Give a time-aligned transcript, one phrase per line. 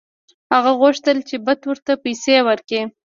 [0.53, 2.81] هغه غوښتل چې بت ورته پیسې ورکړي.